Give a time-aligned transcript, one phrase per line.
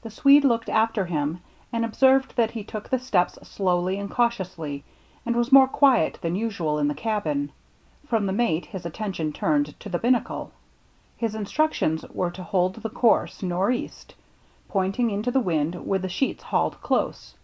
[0.00, 1.42] The Swede looked after him
[1.74, 4.82] and observed that he took the steps slowly and cautiously,
[5.26, 7.52] and was more quiet than usual in the cabin.
[8.06, 10.52] From the mate his attention turned to the binnacle.
[11.18, 14.14] His instructions were to hold the course, nor'east,
[14.70, 17.34] pointing into the wind with the sheets hauled close.